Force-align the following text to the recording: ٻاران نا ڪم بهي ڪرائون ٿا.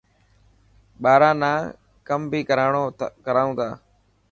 ٻاران 1.03 1.35
نا 1.41 1.51
ڪم 2.07 2.21
بهي 2.31 2.39
ڪرائون 3.27 3.51
ٿا. 3.57 3.69